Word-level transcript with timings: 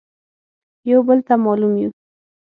يو 0.89 0.99
بل 1.07 1.19
ته 1.27 1.33
مالوم 1.43 1.73
يو. 1.83 1.89